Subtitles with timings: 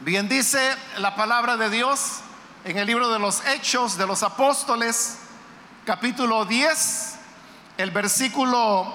[0.00, 2.20] Bien dice la palabra de Dios
[2.64, 5.18] en el libro de los Hechos de los Apóstoles,
[5.84, 7.16] capítulo 10,
[7.78, 8.94] el versículo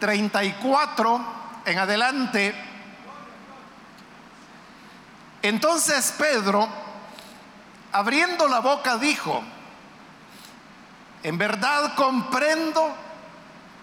[0.00, 1.24] 34
[1.66, 2.54] en adelante.
[5.42, 6.66] Entonces Pedro,
[7.92, 9.42] abriendo la boca, dijo,
[11.22, 12.90] en verdad comprendo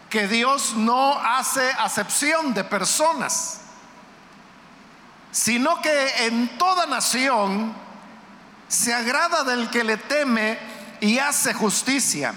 [0.10, 3.62] que Dios no hace acepción de personas,
[5.32, 7.74] sino que en toda nación
[8.68, 10.60] se agrada del que le teme
[11.02, 12.34] y hace justicia.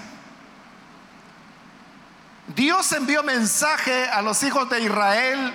[2.47, 5.53] Dios envió mensaje a los hijos de Israel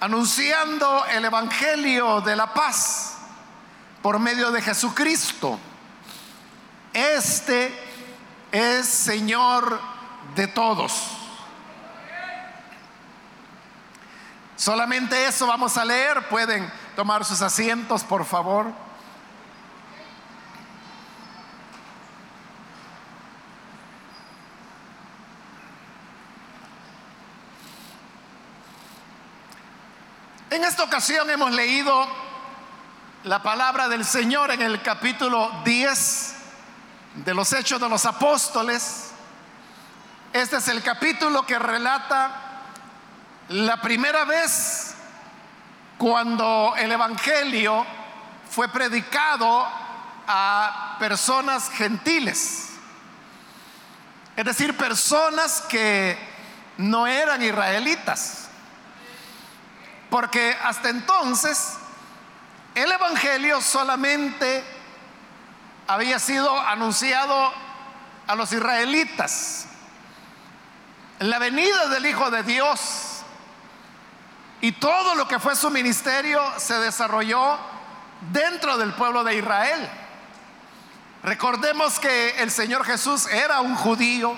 [0.00, 3.14] anunciando el Evangelio de la paz
[4.02, 5.60] por medio de Jesucristo.
[6.92, 7.72] Este
[8.50, 9.80] es Señor
[10.34, 11.21] de todos.
[14.62, 16.28] Solamente eso vamos a leer.
[16.28, 18.66] Pueden tomar sus asientos, por favor.
[30.50, 32.06] En esta ocasión hemos leído
[33.24, 36.34] la palabra del Señor en el capítulo 10
[37.16, 39.10] de los Hechos de los Apóstoles.
[40.32, 42.51] Este es el capítulo que relata
[43.52, 44.94] la primera vez
[45.98, 47.84] cuando el Evangelio
[48.50, 49.68] fue predicado
[50.26, 52.70] a personas gentiles.
[54.36, 56.18] Es decir, personas que
[56.78, 58.48] no eran israelitas.
[60.08, 61.74] Porque hasta entonces
[62.74, 64.64] el Evangelio solamente
[65.86, 67.52] había sido anunciado
[68.26, 69.66] a los israelitas.
[71.18, 73.11] La venida del Hijo de Dios
[74.62, 77.58] y todo lo que fue su ministerio se desarrolló
[78.32, 79.90] dentro del pueblo de Israel.
[81.24, 84.36] Recordemos que el Señor Jesús era un judío,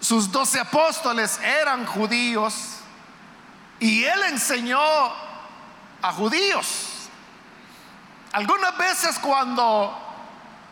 [0.00, 2.76] sus doce apóstoles eran judíos
[3.80, 4.78] y él enseñó
[6.02, 7.08] a judíos.
[8.32, 9.98] Algunas veces cuando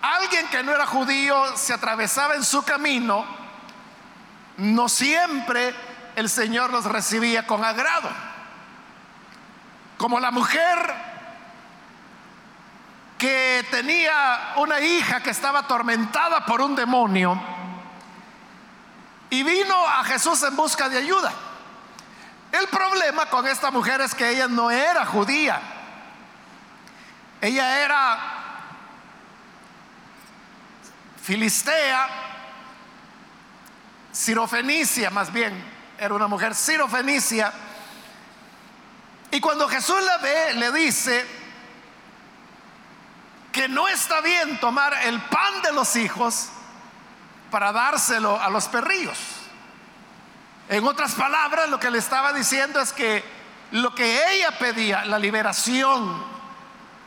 [0.03, 3.25] alguien que no era judío se atravesaba en su camino,
[4.59, 5.75] no siempre
[6.17, 8.11] el Señor los recibía con agrado.
[9.97, 10.95] Como la mujer
[13.19, 17.41] que tenía una hija que estaba atormentada por un demonio
[19.31, 21.33] y vino a Jesús en busca de ayuda.
[22.51, 25.61] El problema con esta mujer es que ella no era judía.
[27.41, 28.19] Ella era
[31.23, 32.09] filistea,
[34.11, 35.72] sirofenicia más bien,
[36.03, 37.53] era una mujer sirofenicia.
[39.31, 41.25] Y cuando Jesús la ve, le dice
[43.53, 46.49] que no está bien tomar el pan de los hijos
[47.53, 49.17] para dárselo a los perrillos.
[50.69, 53.25] En otras palabras, lo que le estaba diciendo es que
[53.71, 56.21] lo que ella pedía, la liberación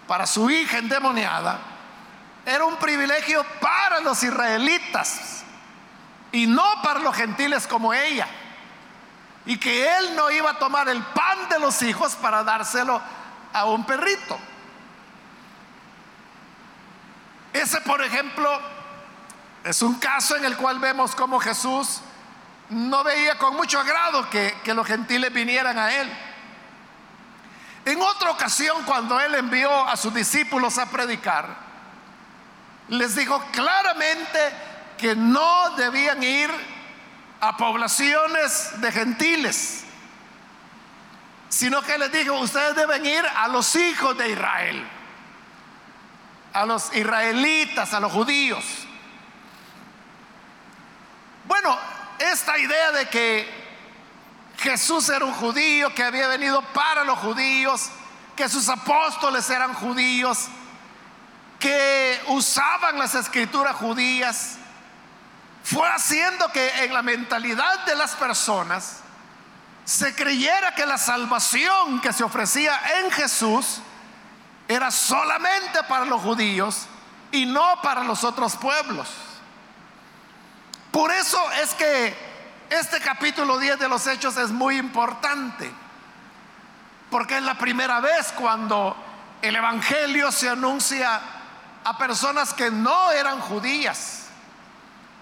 [0.08, 1.60] para su hija endemoniada,
[2.46, 5.44] era un privilegio para los israelitas
[6.32, 8.28] y no para los gentiles como ella.
[9.46, 13.02] Y que él no iba a tomar el pan de los hijos para dárselo
[13.54, 14.38] a un perrito.
[17.54, 18.60] Ese, por ejemplo,
[19.64, 22.02] es un caso en el cual vemos cómo Jesús
[22.70, 26.12] no veía con mucho agrado que, que los gentiles vinieran a él.
[27.86, 31.48] En otra ocasión, cuando él envió a sus discípulos a predicar,
[32.90, 34.40] les dijo claramente
[34.98, 36.75] que no debían ir
[37.42, 39.84] a poblaciones de gentiles,
[41.50, 44.88] sino que les dijo, ustedes deben ir a los hijos de Israel,
[46.54, 48.64] a los israelitas, a los judíos.
[51.46, 51.78] Bueno,
[52.20, 53.66] esta idea de que
[54.58, 57.90] Jesús era un judío que había venido para los judíos,
[58.36, 60.48] que sus apóstoles eran judíos,
[61.60, 64.58] que usaban las escrituras judías,
[65.66, 68.98] fue haciendo que en la mentalidad de las personas
[69.84, 73.80] se creyera que la salvación que se ofrecía en Jesús
[74.68, 76.86] era solamente para los judíos
[77.32, 79.10] y no para los otros pueblos.
[80.92, 82.16] Por eso es que
[82.70, 85.72] este capítulo 10 de los Hechos es muy importante,
[87.10, 88.96] porque es la primera vez cuando
[89.42, 91.20] el Evangelio se anuncia
[91.84, 94.25] a personas que no eran judías,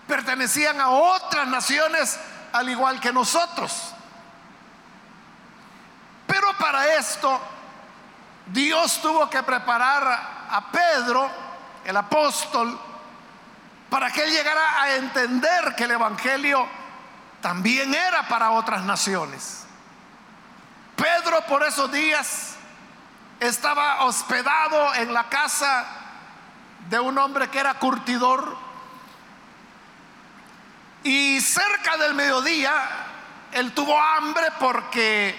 [0.08, 2.20] pertenecían a otras naciones
[2.52, 3.94] al igual que nosotros.
[6.28, 7.40] Pero para esto
[8.48, 11.30] Dios tuvo que preparar a Pedro,
[11.86, 12.80] el apóstol,
[13.90, 16.68] para que él llegara a entender que el Evangelio
[17.42, 19.66] también era para otras naciones.
[20.96, 22.56] Pedro por esos días
[23.40, 25.86] estaba hospedado en la casa
[26.90, 28.63] de un hombre que era curtidor
[31.04, 32.74] y cerca del mediodía
[33.52, 35.38] él tuvo hambre porque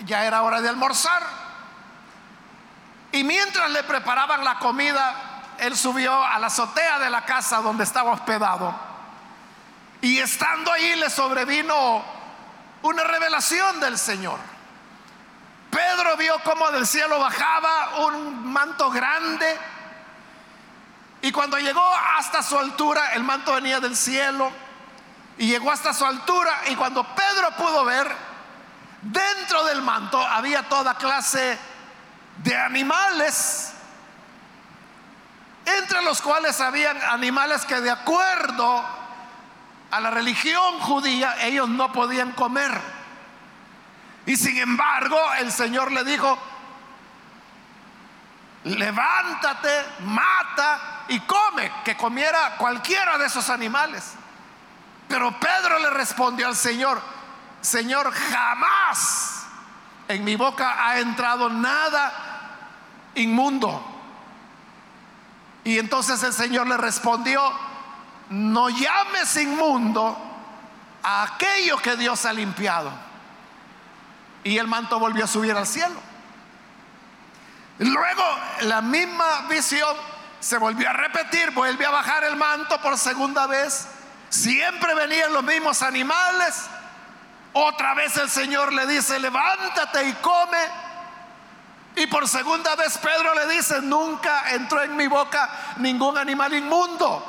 [0.00, 1.22] ya era hora de almorzar.
[3.12, 7.84] Y mientras le preparaban la comida, él subió a la azotea de la casa donde
[7.84, 8.74] estaba hospedado.
[10.00, 12.02] Y estando ahí le sobrevino
[12.82, 14.38] una revelación del Señor.
[15.70, 19.58] Pedro vio cómo del cielo bajaba un manto grande.
[21.22, 21.84] Y cuando llegó
[22.16, 24.50] hasta su altura, el manto venía del cielo.
[25.38, 26.62] Y llegó hasta su altura.
[26.68, 28.10] Y cuando Pedro pudo ver,
[29.02, 31.58] dentro del manto había toda clase
[32.38, 33.72] de animales.
[35.66, 38.84] Entre los cuales habían animales que de acuerdo
[39.90, 42.80] a la religión judía ellos no podían comer.
[44.24, 46.38] Y sin embargo el Señor le dijo,
[48.64, 54.12] levántate, mata y come, que comiera cualquiera de esos animales.
[55.08, 57.02] Pero Pedro le respondió al Señor,
[57.60, 59.44] Señor, jamás
[60.06, 62.12] en mi boca ha entrado nada
[63.16, 63.84] inmundo.
[65.64, 67.42] Y entonces el Señor le respondió,
[68.30, 70.16] no llames inmundo
[71.02, 72.92] a aquello que Dios ha limpiado.
[74.44, 76.00] Y el manto volvió a subir al cielo.
[77.80, 78.22] Luego
[78.60, 79.96] la misma visión
[80.40, 83.86] se volvió a repetir, vuelve a bajar el manto por segunda vez.
[84.30, 86.66] Siempre venían los mismos animales.
[87.52, 90.58] Otra vez el Señor le dice, levántate y come.
[91.96, 97.22] Y por segunda vez Pedro le dice, nunca entró en mi boca ningún animal inmundo.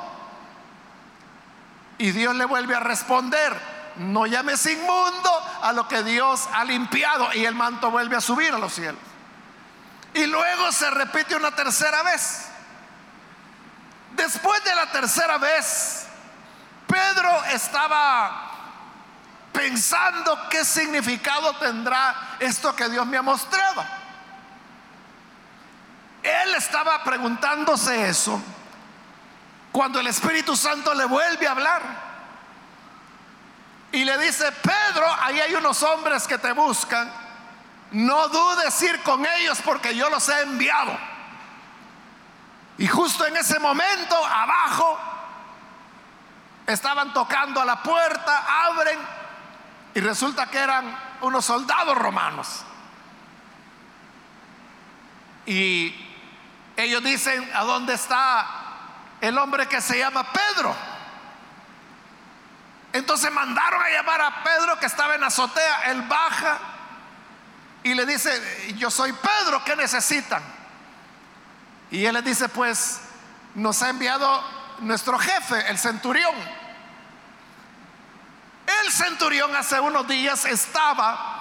[1.97, 3.59] Y Dios le vuelve a responder,
[3.97, 5.31] no llames inmundo
[5.61, 7.33] a lo que Dios ha limpiado.
[7.33, 9.01] Y el manto vuelve a subir a los cielos.
[10.13, 12.50] Y luego se repite una tercera vez.
[14.15, 16.05] Después de la tercera vez,
[16.87, 18.49] Pedro estaba
[19.51, 23.83] pensando qué significado tendrá esto que Dios me ha mostrado.
[26.23, 28.41] Él estaba preguntándose eso
[29.71, 31.81] cuando el Espíritu Santo le vuelve a hablar.
[33.91, 37.11] Y le dice, Pedro, ahí hay unos hombres que te buscan.
[37.91, 40.97] No dudes ir con ellos porque yo los he enviado.
[42.77, 44.99] Y justo en ese momento, abajo,
[46.65, 48.99] estaban tocando a la puerta, abren
[49.93, 52.63] y resulta que eran unos soldados romanos.
[55.45, 55.93] Y
[56.77, 58.47] ellos dicen, ¿a dónde está
[59.19, 60.75] el hombre que se llama Pedro?
[62.93, 65.91] Entonces mandaron a llamar a Pedro que estaba en azotea.
[65.91, 66.59] Él baja
[67.83, 70.60] y le dice, yo soy Pedro, ¿qué necesitan?
[71.91, 73.01] Y él les dice, pues
[73.55, 74.43] nos ha enviado
[74.79, 76.33] nuestro jefe, el centurión.
[78.83, 81.37] El centurión hace unos días estaba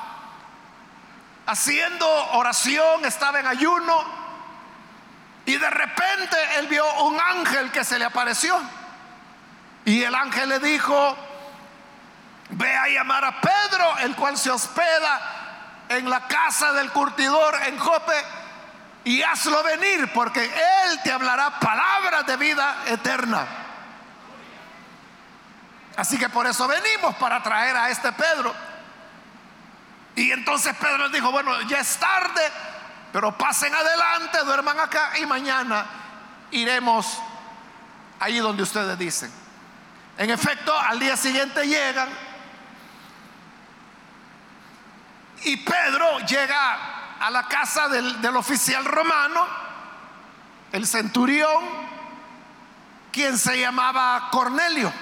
[1.47, 4.05] haciendo oración, estaba en ayuno
[5.47, 8.61] y de repente él vio un ángel que se le apareció.
[9.85, 11.17] Y el ángel le dijo,
[12.51, 17.79] ve a llamar a Pedro, el cual se hospeda en la casa del curtidor en
[17.79, 18.15] Jope,
[19.05, 23.47] y hazlo venir, porque él te hablará palabras de vida eterna.
[25.97, 28.55] Así que por eso venimos para traer a este Pedro.
[30.17, 32.43] Y entonces Pedro dijo, bueno, ya es tarde,
[33.13, 35.87] pero pasen adelante, duerman acá y mañana
[36.51, 37.19] iremos
[38.19, 39.33] ahí donde ustedes dicen.
[40.19, 42.09] En efecto, al día siguiente llegan
[45.43, 46.79] y Pedro llega
[47.21, 49.47] a la casa del, del oficial romano,
[50.73, 51.65] el centurión,
[53.13, 54.93] quien se llamaba Cornelio.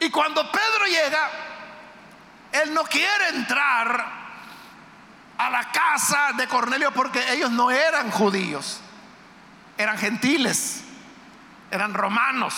[0.00, 1.30] Y cuando Pedro llega,
[2.52, 4.18] él no quiere entrar
[5.38, 8.80] a la casa de Cornelio porque ellos no eran judíos,
[9.76, 10.82] eran gentiles,
[11.70, 12.54] eran romanos.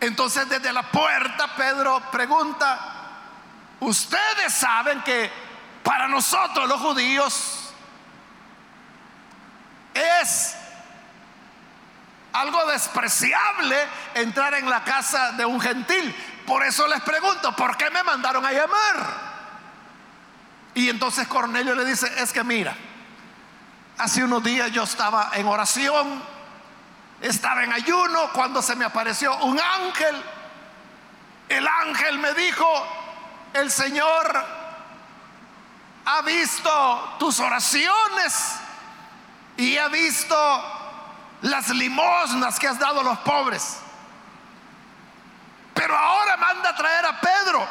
[0.00, 2.97] Entonces desde la puerta Pedro pregunta,
[3.80, 5.30] ustedes saben que
[5.82, 7.72] para nosotros los judíos
[9.94, 10.56] es
[12.32, 13.76] algo despreciable
[14.14, 16.14] entrar en la casa de un gentil.
[16.46, 19.28] Por eso les pregunto, ¿por qué me mandaron a llamar?
[20.74, 22.76] Y entonces Cornelio le dice, es que mira,
[23.98, 26.22] hace unos días yo estaba en oración,
[27.20, 30.22] estaba en ayuno cuando se me apareció un ángel.
[31.48, 32.66] El ángel me dijo,
[33.58, 34.44] el Señor
[36.04, 38.54] ha visto tus oraciones
[39.56, 40.36] y ha visto
[41.42, 43.78] las limosnas que has dado a los pobres.
[45.74, 47.68] Pero ahora manda a traer a Pedro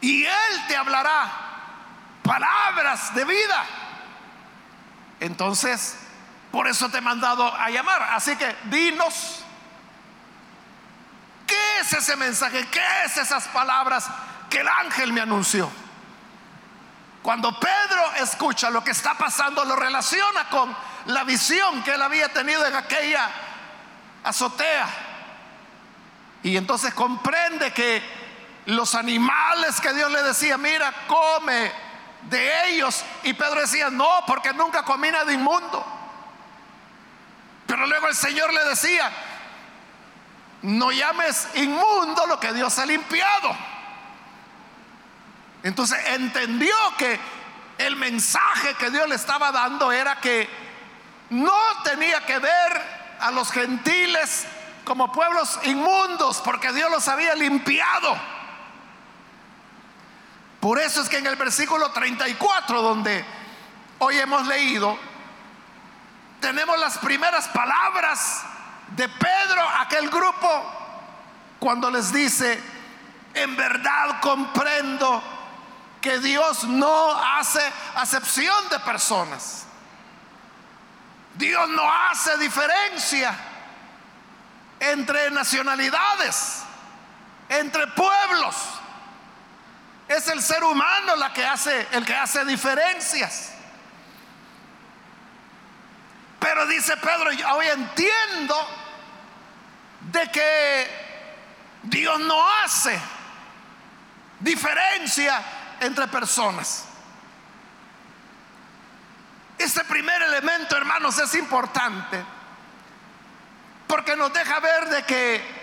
[0.00, 1.30] y él te hablará
[2.22, 3.64] palabras de vida.
[5.20, 5.98] Entonces,
[6.52, 8.02] por eso te he mandado a llamar.
[8.14, 9.44] Así que dinos,
[11.48, 12.68] ¿qué es ese mensaje?
[12.68, 14.06] ¿Qué es esas palabras
[14.48, 15.68] que el ángel me anunció?
[17.22, 20.74] Cuando Pedro escucha lo que está pasando, lo relaciona con
[21.06, 23.28] la visión que él había tenido en aquella
[24.22, 24.86] azotea.
[26.42, 28.02] Y entonces comprende que
[28.66, 31.72] los animales que Dios le decía, mira, come
[32.22, 33.04] de ellos.
[33.24, 35.84] Y Pedro decía, no, porque nunca comí nada inmundo.
[37.66, 39.10] Pero luego el Señor le decía,
[40.62, 43.56] no llames inmundo lo que Dios ha limpiado.
[45.62, 47.18] Entonces entendió que
[47.78, 50.48] el mensaje que Dios le estaba dando era que
[51.30, 51.52] no
[51.84, 52.82] tenía que ver
[53.20, 54.46] a los gentiles
[54.84, 58.16] como pueblos inmundos, porque Dios los había limpiado.
[60.60, 63.24] Por eso es que en el versículo 34, donde
[63.98, 64.98] hoy hemos leído,
[66.40, 68.44] tenemos las primeras palabras
[68.96, 70.78] de Pedro aquel grupo
[71.58, 72.60] cuando les dice,
[73.34, 75.22] en verdad comprendo
[76.00, 77.60] que Dios no hace
[77.96, 79.66] acepción de personas.
[81.34, 83.36] Dios no hace diferencia
[84.80, 86.62] entre nacionalidades,
[87.48, 88.56] entre pueblos.
[90.08, 93.52] Es el ser humano la que hace, el que hace diferencias.
[96.40, 98.77] Pero dice Pedro, hoy entiendo
[100.00, 101.08] de que
[101.82, 102.98] Dios no hace
[104.40, 105.42] diferencia
[105.80, 106.84] entre personas.
[109.58, 112.24] Este primer elemento, hermanos, es importante
[113.88, 115.58] porque nos deja ver de que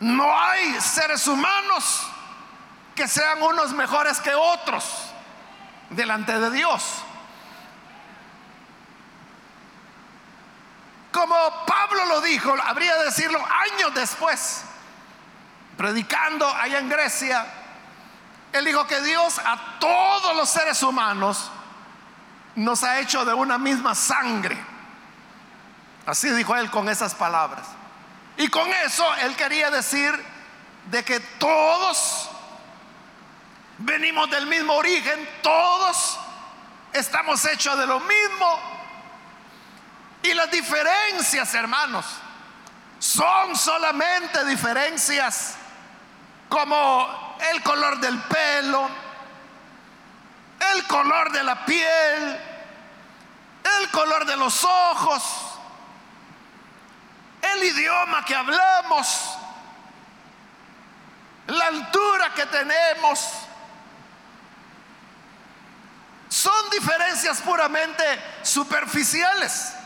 [0.00, 2.06] no hay seres humanos
[2.94, 4.84] que sean unos mejores que otros
[5.90, 6.82] delante de Dios.
[11.16, 14.60] Como Pablo lo dijo, habría de decirlo años después,
[15.74, 17.46] predicando allá en Grecia,
[18.52, 21.50] él dijo que Dios a todos los seres humanos
[22.54, 24.62] nos ha hecho de una misma sangre.
[26.04, 27.66] Así dijo él con esas palabras.
[28.36, 30.12] Y con eso él quería decir
[30.90, 32.28] de que todos
[33.78, 36.18] venimos del mismo origen, todos
[36.92, 38.75] estamos hechos de lo mismo.
[40.26, 42.04] Y las diferencias, hermanos,
[42.98, 45.54] son solamente diferencias
[46.48, 48.90] como el color del pelo,
[50.74, 52.40] el color de la piel,
[53.78, 55.22] el color de los ojos,
[57.42, 59.38] el idioma que hablamos,
[61.46, 63.30] la altura que tenemos.
[66.28, 68.02] Son diferencias puramente
[68.42, 69.76] superficiales.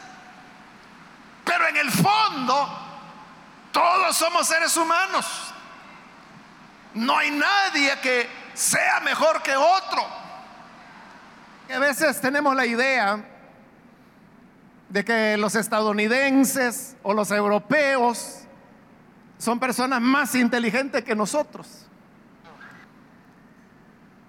[1.51, 2.69] Pero en el fondo,
[3.73, 5.53] todos somos seres humanos.
[6.95, 10.07] No hay nadie que sea mejor que otro.
[11.75, 13.25] A veces tenemos la idea
[14.91, 18.43] de que los estadounidenses o los europeos
[19.37, 21.89] son personas más inteligentes que nosotros.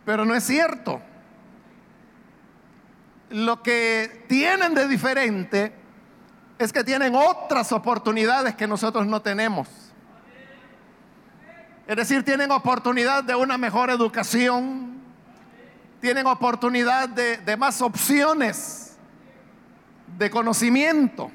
[0.05, 0.99] Pero no es cierto.
[3.29, 5.80] Lo que tienen de diferente
[6.63, 9.67] es que tienen otras oportunidades que nosotros no tenemos.
[11.87, 15.01] Es decir, tienen oportunidad de una mejor educación,
[15.99, 18.95] tienen oportunidad de, más opciones
[20.17, 21.31] de conocimiento.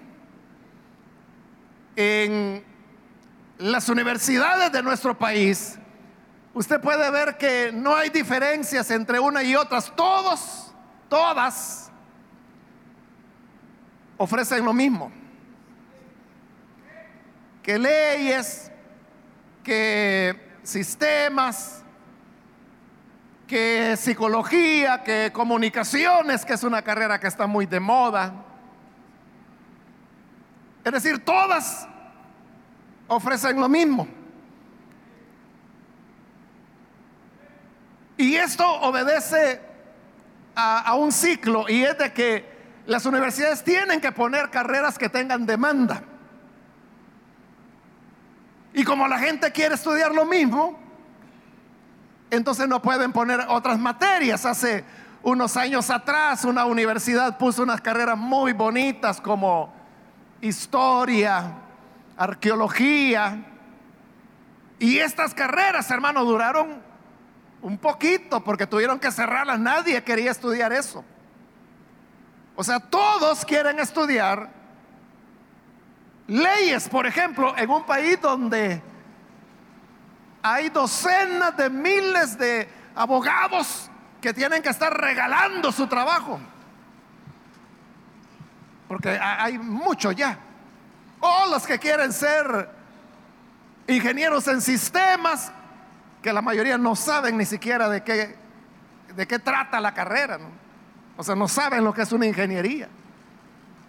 [1.96, 2.64] En
[3.58, 5.76] las universidades de nuestro país,
[6.54, 9.92] usted puede ver que no hay diferencias entre una y otras.
[9.96, 10.72] Todos,
[11.08, 11.90] todas,
[14.16, 15.10] ofrecen lo mismo.
[17.62, 18.70] Que leyes,
[19.62, 21.82] que sistemas,
[23.46, 28.32] que psicología, que comunicaciones, que es una carrera que está muy de moda.
[30.84, 31.88] Es decir, todas
[33.08, 34.06] ofrecen lo mismo.
[38.16, 39.60] Y esto obedece
[40.54, 42.55] a, un ciclo y es de que
[42.86, 46.02] las universidades tienen que poner carreras que tengan demanda.
[48.72, 50.78] Y como la gente quiere estudiar lo mismo,
[52.30, 54.44] entonces no pueden poner otras materias.
[54.44, 54.84] Hace
[55.22, 59.72] unos años atrás una universidad puso unas carreras muy bonitas como
[60.40, 61.54] historia,
[62.16, 63.44] arqueología.
[64.78, 66.82] Y estas carreras, hermano, duraron
[67.62, 69.58] un poquito porque tuvieron que cerrarlas.
[69.58, 71.04] Nadie quería estudiar eso.
[72.56, 74.48] O sea, todos quieren estudiar
[76.26, 78.82] leyes, por ejemplo, en un país donde
[80.42, 86.40] hay docenas de miles de abogados que tienen que estar regalando su trabajo.
[88.88, 90.38] Porque hay mucho ya.
[91.20, 92.70] O los que quieren ser
[93.86, 95.52] ingenieros en sistemas,
[96.22, 98.36] que la mayoría no saben ni siquiera de qué,
[99.14, 100.38] de qué trata la carrera.
[101.16, 102.88] O sea, no saben lo que es una ingeniería.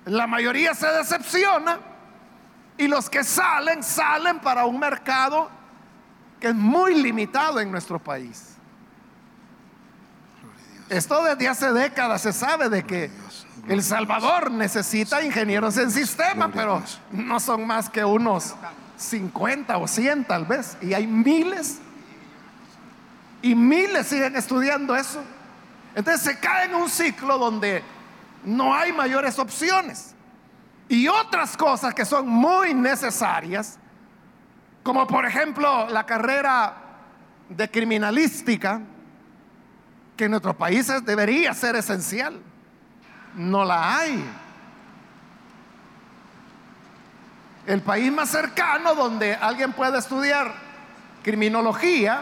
[0.05, 1.79] La mayoría se decepciona
[2.77, 5.49] y los que salen, salen para un mercado
[6.39, 8.55] que es muy limitado en nuestro país.
[10.89, 13.11] Esto desde hace décadas se sabe de que
[13.67, 16.81] El Salvador necesita ingenieros en sistema, pero
[17.11, 18.55] no son más que unos
[18.95, 20.77] 50 o 100 tal vez.
[20.81, 21.79] Y hay miles
[23.41, 25.21] y miles siguen estudiando eso.
[25.95, 27.83] Entonces se cae en un ciclo donde
[28.43, 30.13] no hay mayores opciones.
[30.89, 33.77] Y otras cosas que son muy necesarias,
[34.83, 36.75] como por ejemplo la carrera
[37.49, 38.81] de criminalística,
[40.15, 42.39] que en nuestros países debería ser esencial.
[43.35, 44.25] No la hay.
[47.67, 50.53] El país más cercano donde alguien puede estudiar
[51.21, 52.21] criminología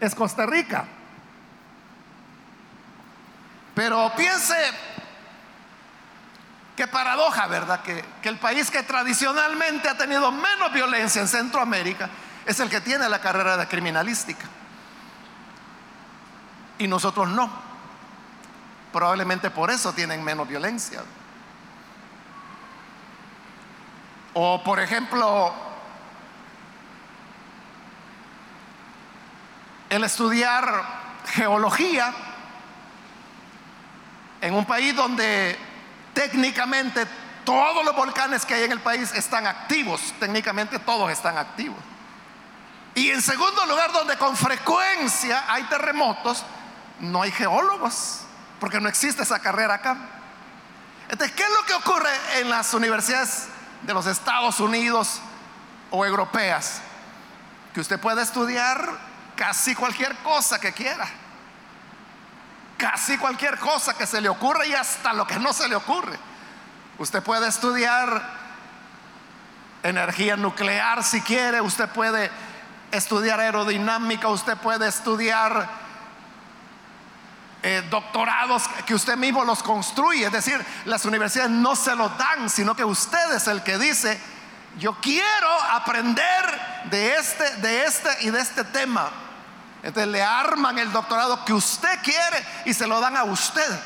[0.00, 0.84] es Costa Rica.
[3.76, 4.56] Pero piense
[6.74, 7.82] qué paradoja, ¿verdad?
[7.82, 12.08] Que, que, el país que tradicionalmente ha tenido menos violencia en Centroamérica
[12.46, 14.46] es el que tiene la carrera de criminalística.
[16.78, 17.50] Y nosotros no.
[18.94, 21.02] Probablemente por eso tienen menos violencia.
[24.32, 25.52] O por ejemplo,
[29.90, 30.82] el estudiar
[31.26, 32.14] geología
[34.40, 35.58] en un país donde
[36.14, 37.06] técnicamente
[37.44, 41.78] todos los volcanes que hay en el país están activos, técnicamente todos están activos.
[42.94, 46.44] Y en segundo lugar, donde con frecuencia hay terremotos,
[47.00, 48.20] no hay geólogos,
[48.58, 49.96] porque no existe esa carrera acá.
[51.08, 53.48] Entonces, ¿qué es lo que ocurre en las universidades
[53.82, 55.20] de los Estados Unidos
[55.90, 56.80] o europeas?
[57.74, 58.90] Que usted puede estudiar
[59.36, 61.06] casi cualquier cosa que quiera
[62.76, 66.18] casi cualquier cosa que se le ocurra y hasta lo que no se le ocurre.
[66.98, 68.46] Usted puede estudiar
[69.82, 72.30] energía nuclear si quiere, usted puede
[72.90, 75.68] estudiar aerodinámica, usted puede estudiar
[77.62, 80.26] eh, doctorados que usted mismo los construye.
[80.26, 84.20] Es decir, las universidades no se los dan, sino que usted es el que dice,
[84.78, 89.10] yo quiero aprender de este, de este y de este tema.
[89.86, 93.80] Entonces le arman el doctorado que usted quiere y se lo dan a usted,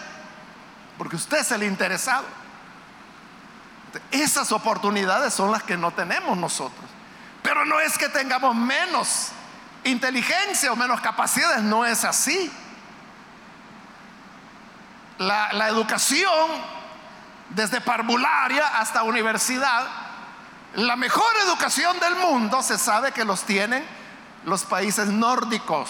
[0.97, 2.25] porque usted es el interesado.
[4.11, 6.89] esas oportunidades son las que no tenemos nosotros.
[7.43, 9.29] Pero no es que tengamos menos
[9.85, 12.51] inteligencia o menos capacidades, no es así.
[15.19, 16.49] La, la educación,
[17.51, 19.87] desde parvularia hasta universidad,
[20.77, 24.00] la mejor educación del mundo se sabe que los tienen
[24.45, 25.89] los países nórdicos,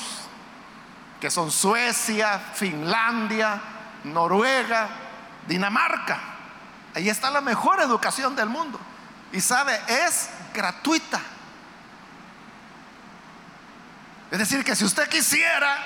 [1.21, 3.61] que son Suecia, Finlandia,
[4.05, 4.89] Noruega,
[5.47, 6.19] Dinamarca.
[6.95, 8.81] Ahí está la mejor educación del mundo.
[9.33, 11.21] Y sabe, es gratuita.
[14.31, 15.77] Es decir, que si usted quisiera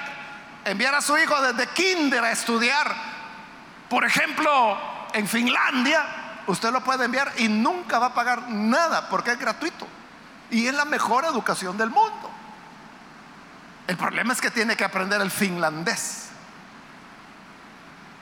[0.65, 2.95] enviar a su hijo desde kinder a estudiar,
[3.89, 4.79] por ejemplo,
[5.13, 6.05] en Finlandia,
[6.47, 9.87] usted lo puede enviar y nunca va a pagar nada porque es gratuito.
[10.51, 12.24] Y es la mejor educación del mundo.
[13.87, 16.29] El problema es que tiene que aprender el finlandés.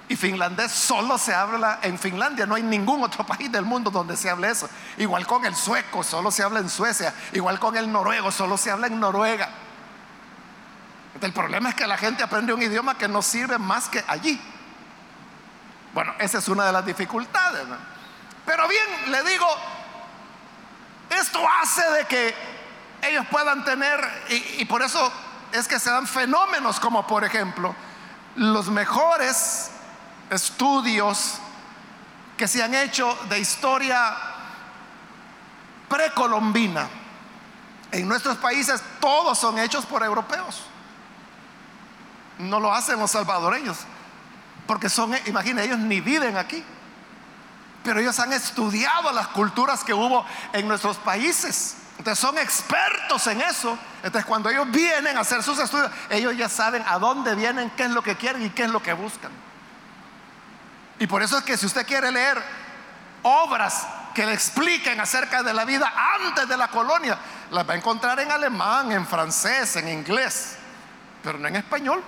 [0.08, 4.16] Y finlandés solo se habla en Finlandia, no hay ningún otro país del mundo donde
[4.16, 4.68] se hable eso.
[4.98, 7.14] Igual con el sueco, solo se habla en Suecia.
[7.32, 9.48] Igual con el noruego, solo se habla en Noruega.
[11.20, 14.40] El problema es que la gente aprende un idioma que no sirve más que allí.
[15.94, 17.64] Bueno, esa es una de las dificultades.
[18.44, 19.46] Pero bien, le digo,
[21.10, 22.34] esto hace de que
[23.02, 25.12] ellos puedan tener, y, por eso
[25.52, 27.74] es que se dan fenómenos como por ejemplo
[28.36, 29.70] los mejores
[30.30, 31.38] estudios
[32.36, 34.16] que se han hecho de historia
[35.88, 36.88] precolombina.
[37.90, 40.62] En nuestros países todos son hechos por europeos.
[42.38, 43.76] No lo hacen los salvadoreños.
[44.66, 46.64] Porque son, imagínense, ellos ni viven aquí.
[47.84, 51.76] Pero ellos han estudiado las culturas que hubo en nuestros países.
[52.02, 53.78] Entonces son expertos en eso.
[54.02, 57.84] Entonces cuando ellos vienen a hacer sus estudios, ellos ya saben a dónde vienen, qué
[57.84, 59.30] es lo que quieren y qué es lo que buscan.
[60.98, 62.42] Y por eso es que si usted quiere leer
[63.22, 63.86] obras
[64.16, 67.16] que le expliquen acerca de la vida antes de la colonia,
[67.52, 70.56] las va a encontrar en alemán, en francés, en inglés,
[71.22, 72.02] pero no en español.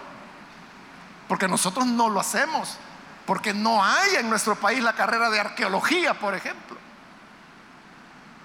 [1.28, 2.78] Porque nosotros no lo hacemos.
[3.26, 6.73] Porque no hay en nuestro país la carrera de arqueología, por ejemplo.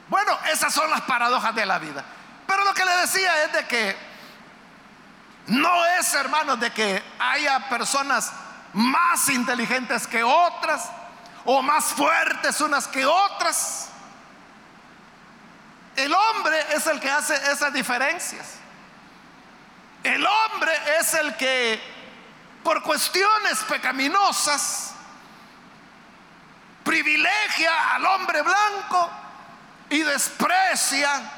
[0.10, 2.04] Bueno, esas son las paradojas de la vida.
[2.48, 3.96] Pero lo que le decía es de que
[5.48, 8.32] no es, hermanos, de que haya personas
[8.74, 10.90] más inteligentes que otras
[11.46, 13.90] o más fuertes unas que otras.
[15.96, 18.56] El hombre es el que hace esas diferencias.
[20.04, 21.82] El hombre es el que
[22.64, 24.94] por cuestiones pecaminosas,
[26.84, 29.10] privilegia al hombre blanco
[29.90, 31.32] y desprecia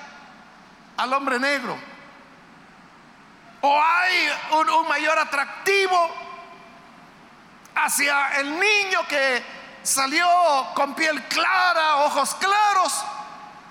[0.98, 1.78] al hombre negro.
[3.62, 6.10] O hay un, mayor atractivo
[7.76, 9.44] hacia el niño que
[9.84, 10.28] salió
[10.74, 13.06] con piel clara, ojos claros,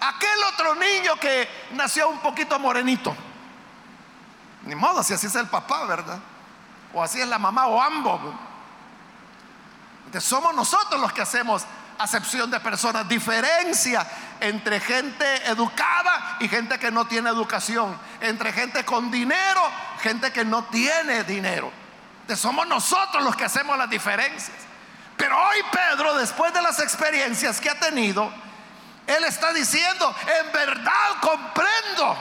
[0.00, 3.16] aquel otro niño que nació un poquito morenito.
[4.62, 6.20] Ni modo, si así es el papá, ¿verdad?
[6.92, 8.20] o así es la mamá, o ambos.
[10.18, 11.64] Somos nosotros los que hacemos
[12.00, 14.06] acepción de personas, diferencia
[14.40, 19.60] entre gente educada y gente que no tiene educación, entre gente con dinero,
[20.00, 21.70] gente que no tiene dinero.
[22.34, 24.56] Somos nosotros los que hacemos las diferencias.
[25.16, 28.32] Pero hoy Pedro, después de las experiencias que ha tenido,
[29.06, 32.16] él está diciendo, en verdad comprendo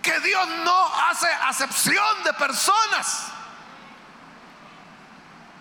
[0.00, 3.26] que Dios no hace acepción de personas.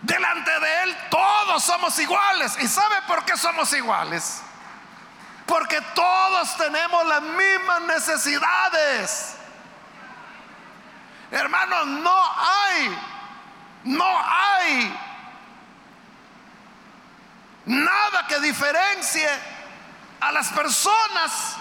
[0.01, 2.57] Delante de Él todos somos iguales.
[2.61, 4.41] ¿Y sabe por qué somos iguales?
[5.45, 9.35] Porque todos tenemos las mismas necesidades.
[11.31, 12.99] Hermanos, no hay,
[13.85, 14.99] no hay
[17.65, 19.27] nada que diferencie
[20.21, 21.55] a las personas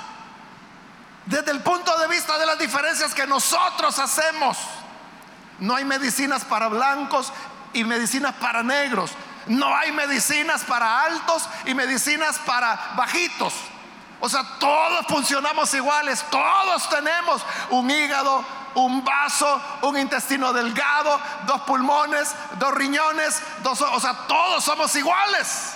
[1.27, 4.59] desde el punto de vista de las diferencias que nosotros hacemos.
[5.59, 7.33] No hay medicinas para blancos
[7.77, 9.11] y medicinas para negros.
[9.47, 13.53] No hay medicinas para altos y medicinas para bajitos.
[14.19, 21.61] O sea, todos funcionamos iguales, todos tenemos un hígado, un vaso, un intestino delgado, dos
[21.63, 25.75] pulmones, dos riñones, dos, o sea, todos somos iguales.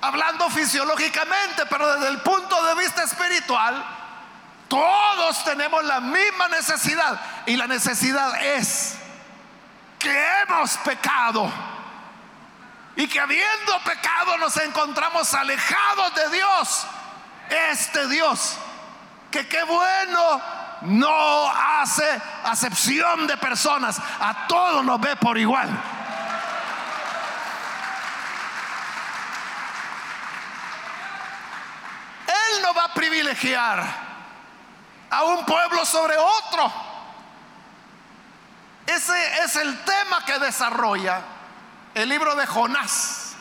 [0.00, 3.84] Hablando fisiológicamente, pero desde el punto de vista espiritual,
[4.68, 7.20] todos tenemos la misma necesidad.
[7.44, 8.99] Y la necesidad es
[10.00, 11.48] que hemos pecado.
[12.96, 16.86] Y que habiendo pecado nos encontramos alejados de Dios.
[17.70, 18.56] Este Dios,
[19.30, 20.40] que qué bueno,
[20.82, 24.00] no hace acepción de personas.
[24.20, 25.68] A todos nos ve por igual.
[32.26, 33.84] Él no va a privilegiar
[35.10, 36.89] a un pueblo sobre otro.
[39.00, 41.22] Ese es el tema que desarrolla
[41.94, 43.32] el libro de Jonás.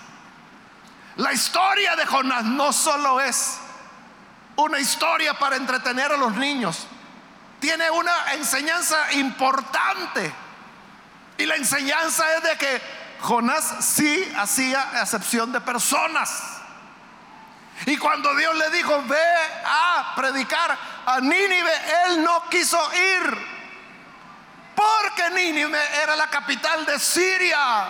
[1.17, 3.57] La historia de Jonás no solo es
[4.55, 6.87] una historia para entretener a los niños,
[7.59, 10.33] tiene una enseñanza importante.
[11.37, 12.81] Y la enseñanza es de que
[13.19, 16.41] Jonás sí hacía excepción de personas.
[17.85, 21.73] Y cuando Dios le dijo, ve a predicar a Nínive,
[22.05, 23.48] él no quiso ir.
[24.79, 27.87] Porque Nínive era la capital de Siria.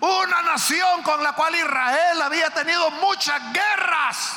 [0.00, 4.32] Una nación con la cual Israel había tenido muchas guerras.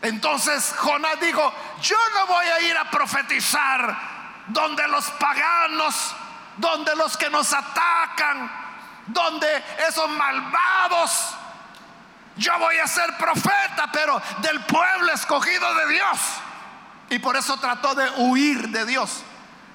[0.00, 3.98] Entonces Jonás dijo, yo no voy a ir a profetizar
[4.46, 6.14] donde los paganos,
[6.56, 8.50] donde los que nos atacan,
[9.08, 11.34] donde esos malvados
[12.36, 16.18] yo voy a ser profeta, pero del pueblo escogido de Dios.
[17.10, 19.22] Y por eso trató de huir de Dios.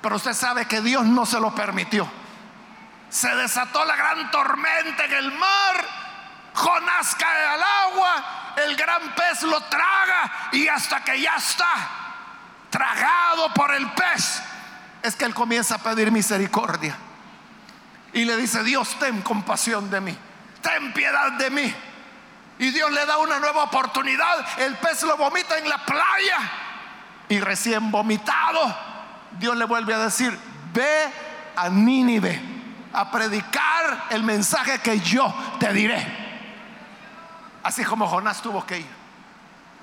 [0.02, 2.10] Pero usted sabe que Dios no se lo permitió.
[3.10, 5.86] Se desató la gran tormenta en el mar.
[6.54, 8.54] Jonás cae al agua.
[8.58, 10.50] El gran pez lo traga.
[10.52, 11.74] Y hasta que ya está
[12.70, 14.42] tragado por el pez,
[15.04, 16.98] es que él comienza a pedir misericordia.
[18.14, 20.18] Y le dice, Dios, ten compasión de mí,
[20.62, 21.76] ten piedad de mí.
[22.58, 24.60] Y Dios le da una nueva oportunidad.
[24.60, 26.38] El pez lo vomita en la playa.
[27.34, 28.78] Y recién vomitado,
[29.40, 30.40] Dios le vuelve a decir,
[30.72, 31.12] ve
[31.56, 32.40] a Nínive
[32.94, 36.06] a predicar el mensaje que yo te diré.
[37.64, 38.96] Así como Jonás tuvo que ir.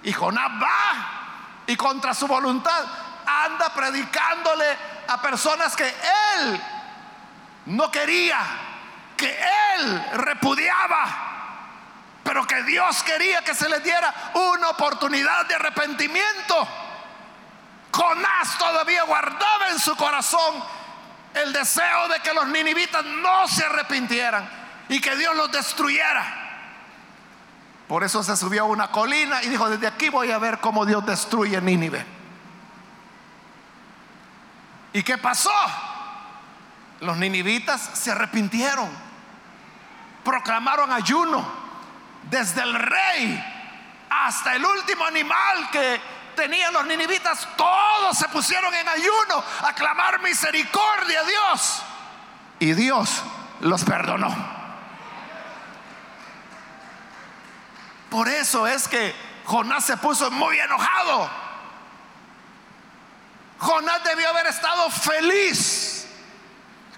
[0.05, 2.85] Y Jonás va y contra su voluntad
[3.27, 4.67] anda predicándole
[5.09, 6.63] a personas que él
[7.67, 8.39] no quería,
[9.17, 9.37] que
[9.75, 11.05] él repudiaba,
[12.23, 16.90] pero que Dios quería que se les diera una oportunidad de arrepentimiento.
[17.93, 20.63] Jonás todavía guardaba en su corazón
[21.35, 24.49] el deseo de que los ninivitas no se arrepintieran
[24.89, 26.41] y que Dios los destruyera.
[27.87, 30.87] Por eso se subió a una colina y dijo, desde aquí voy a ver cómo
[30.87, 32.05] Dios destruye Nínive.
[34.93, 35.51] ¿Y qué pasó?
[37.01, 38.89] Los ninivitas se arrepintieron,
[40.25, 41.45] proclamaron ayuno
[42.25, 43.45] desde el rey
[44.11, 46.01] hasta el último animal que
[46.41, 51.83] tenían los ninivitas, todos se pusieron en ayuno a clamar misericordia a Dios.
[52.59, 53.23] Y Dios
[53.61, 54.35] los perdonó.
[58.09, 61.31] Por eso es que Jonás se puso muy enojado.
[63.59, 66.09] Jonás debió haber estado feliz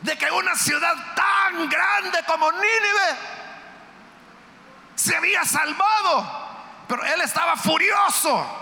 [0.03, 3.19] de que una ciudad tan grande como Nínive
[4.95, 6.43] se había salvado.
[6.87, 8.62] Pero él estaba furioso.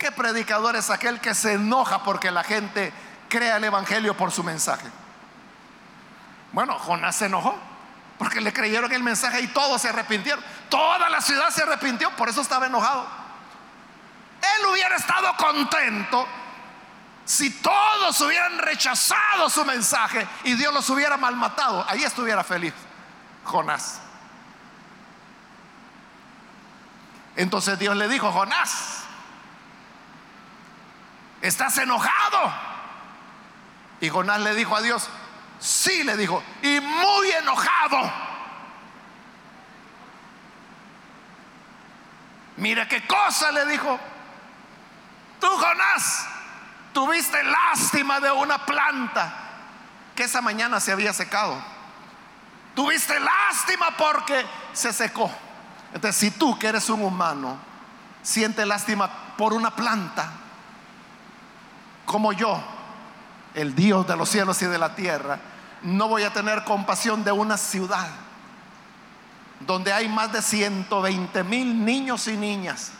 [0.00, 2.90] ¿Qué predicador es aquel que se enoja porque la gente
[3.28, 4.86] crea el Evangelio por su mensaje?
[6.52, 7.54] Bueno, Jonás se enojó
[8.18, 10.42] porque le creyeron el mensaje y todos se arrepintieron.
[10.70, 13.06] Toda la ciudad se arrepintió, por eso estaba enojado.
[14.40, 16.26] Él hubiera estado contento
[17.26, 21.84] si todos hubieran rechazado su mensaje y Dios los hubiera malmatado.
[21.86, 22.72] Ahí estuviera feliz
[23.44, 24.00] Jonás.
[27.36, 29.09] Entonces Dios le dijo, Jonás,
[31.40, 32.52] ¿Estás enojado?
[34.00, 35.08] Y Jonás le dijo a Dios,
[35.58, 38.12] sí le dijo, y muy enojado.
[42.56, 43.98] Mira qué cosa le dijo.
[45.40, 46.26] Tú, Jonás,
[46.92, 49.32] tuviste lástima de una planta
[50.14, 51.56] que esa mañana se había secado.
[52.74, 55.30] Tuviste lástima porque se secó.
[55.94, 57.58] Entonces, si tú que eres un humano,
[58.22, 60.30] sientes lástima por una planta,
[62.10, 62.60] como yo,
[63.54, 65.38] el Dios de los cielos y de la tierra,
[65.82, 68.08] no voy a tener compasión de una ciudad
[69.60, 72.90] donde hay más de 120 mil niños y niñas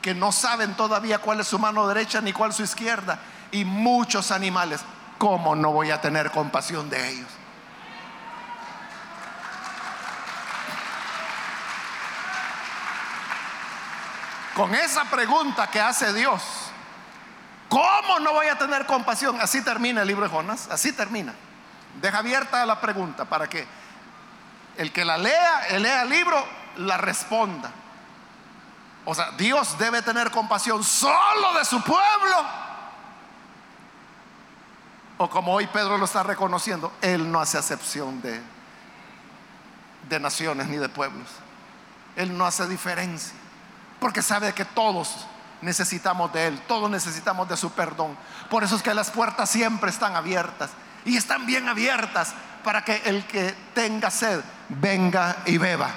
[0.00, 3.18] que no saben todavía cuál es su mano derecha ni cuál su izquierda
[3.50, 4.80] y muchos animales.
[5.18, 7.28] ¿Cómo no voy a tener compasión de ellos?
[14.54, 16.61] Con esa pregunta que hace Dios,
[17.72, 19.40] ¿Cómo no voy a tener compasión?
[19.40, 21.32] Así termina el libro de Jonás, así termina.
[22.02, 23.66] Deja abierta la pregunta para que
[24.76, 27.70] el que la lea, el lea el libro, la responda.
[29.06, 32.44] O sea, Dios debe tener compasión solo de su pueblo.
[35.16, 38.38] O como hoy Pedro lo está reconociendo, Él no hace acepción de,
[40.10, 41.30] de naciones ni de pueblos.
[42.16, 43.32] Él no hace diferencia.
[43.98, 45.26] Porque sabe que todos
[45.62, 48.16] necesitamos de Él, todos necesitamos de su perdón.
[48.50, 50.70] Por eso es que las puertas siempre están abiertas
[51.04, 55.88] y están bien abiertas para que el que tenga sed venga y beba.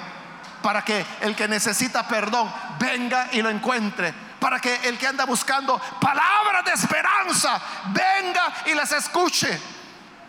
[0.62, 4.12] Para que el que necesita perdón venga y lo encuentre.
[4.40, 9.60] Para que el que anda buscando palabras de esperanza venga y las escuche.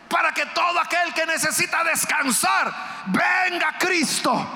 [0.09, 2.73] Para que todo aquel que necesita descansar
[3.07, 4.47] venga a Cristo.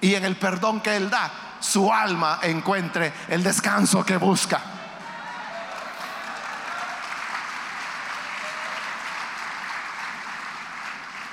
[0.00, 4.60] Y en el perdón que Él da, su alma encuentre el descanso que busca.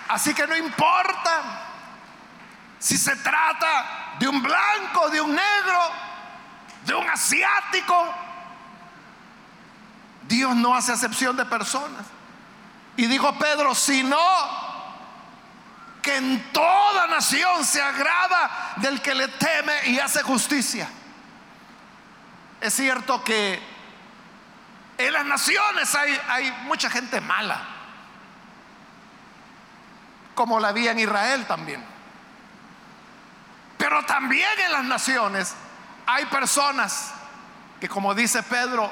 [0.09, 1.41] Así que no importa
[2.79, 5.79] si se trata de un blanco, de un negro,
[6.85, 8.13] de un asiático.
[10.23, 12.05] Dios no hace acepción de personas.
[12.95, 14.17] Y dijo Pedro, si no,
[16.07, 20.87] que en toda nación se agrada del que le teme y hace justicia.
[22.61, 23.61] Es cierto que
[24.97, 27.59] en las naciones hay, hay mucha gente mala,
[30.33, 31.83] como la había en Israel también.
[33.77, 35.55] Pero también en las naciones
[36.05, 37.11] hay personas
[37.81, 38.89] que, como dice Pedro,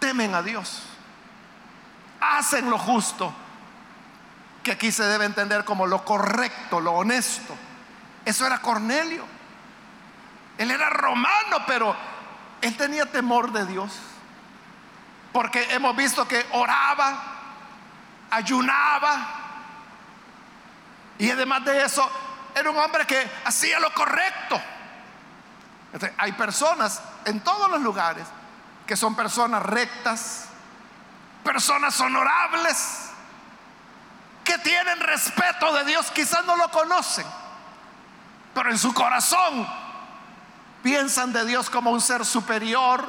[0.00, 0.82] temen a Dios,
[2.20, 3.32] hacen lo justo,
[4.62, 7.54] que aquí se debe entender como lo correcto, lo honesto.
[8.24, 9.24] Eso era Cornelio.
[10.58, 11.96] Él era romano, pero
[12.60, 13.98] él tenía temor de Dios.
[15.32, 17.22] Porque hemos visto que oraba,
[18.30, 19.26] ayunaba.
[21.18, 22.08] Y además de eso,
[22.54, 24.60] era un hombre que hacía lo correcto.
[26.16, 28.26] hay personas en todos los lugares
[28.86, 30.46] que son personas rectas,
[31.44, 33.01] personas honorables,
[34.44, 37.26] que tienen respeto de Dios, quizás no lo conocen,
[38.54, 39.66] pero en su corazón
[40.82, 43.04] piensan de Dios como un ser superior,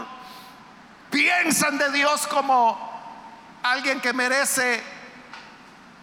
[1.10, 2.94] piensan de Dios como
[3.64, 4.84] alguien que merece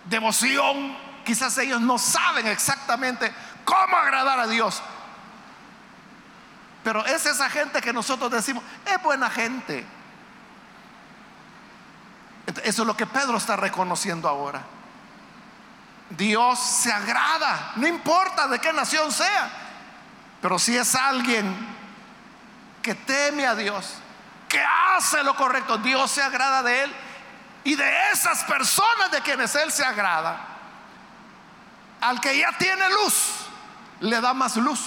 [0.04, 0.96] devoción.
[1.24, 3.32] Quizás ellos no saben exactamente
[3.64, 4.82] cómo agradar a Dios.
[6.82, 9.84] Pero es esa gente que nosotros decimos, es buena gente.
[12.64, 14.62] Eso es lo que Pedro está reconociendo ahora.
[16.10, 19.50] Dios se agrada, no importa de qué nación sea,
[20.42, 21.54] pero si es alguien
[22.82, 23.94] que teme a Dios,
[24.48, 26.94] que hace lo correcto, Dios se agrada de él.
[27.62, 30.38] Y de esas personas de quienes Él se agrada,
[32.00, 33.46] al que ya tiene luz,
[34.00, 34.80] le da más luz.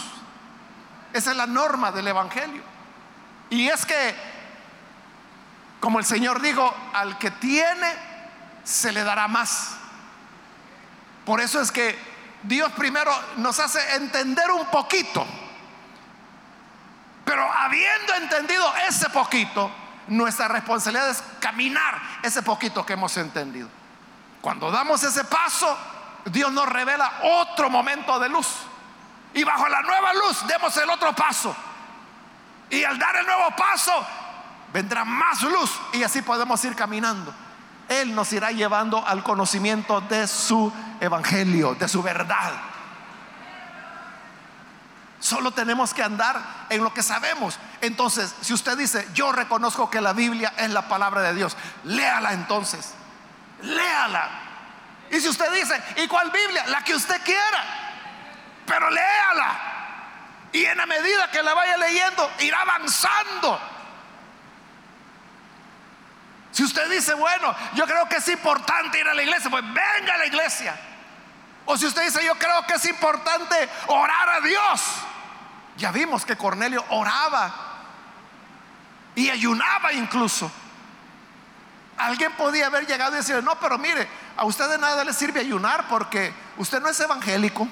[1.14, 2.64] Esa es la norma del Evangelio.
[3.52, 4.16] Y es que,
[5.80, 7.94] como el Señor dijo, al que tiene,
[8.64, 9.78] se le dará más.
[11.26, 11.98] Por eso es que
[12.44, 15.26] Dios primero nos hace entender un poquito.
[17.26, 19.72] Pero habiendo entendido ese poquito,
[20.08, 23.70] nuestra responsabilidad es caminar ese poquito que hemos entendido.
[24.42, 25.78] Cuando damos ese paso,
[26.26, 28.48] Dios nos revela otro momento de luz.
[29.34, 31.56] Y bajo la nueva luz demos el otro paso.
[32.70, 34.06] Y al dar el nuevo paso,
[34.74, 37.34] vendrá más luz y así podemos ir caminando.
[38.02, 42.54] Él nos irá llevando al conocimiento de su evangelio, de su verdad.
[45.20, 47.58] Solo tenemos que andar en lo que sabemos.
[47.80, 52.34] Entonces, si usted dice, yo reconozco que la Biblia es la palabra de Dios, léala
[52.34, 52.94] entonces.
[53.62, 54.30] Léala.
[55.10, 56.66] Y si usted dice, ¿y cuál Biblia?
[56.68, 57.64] La que usted quiera.
[58.66, 59.74] Pero léala.
[60.52, 63.60] Y en la medida que la vaya leyendo, irá avanzando
[66.54, 70.14] si usted dice, bueno, yo creo que es importante ir a la iglesia, pues venga
[70.14, 70.80] a la iglesia.
[71.66, 73.56] O si usted dice, yo creo que es importante
[73.88, 74.82] orar a Dios.
[75.78, 77.52] Ya vimos que Cornelio oraba
[79.16, 80.52] y ayunaba incluso.
[81.98, 85.40] Alguien podía haber llegado y decir, no, pero mire, a usted de nada le sirve
[85.40, 87.68] ayunar porque usted no es evangélico.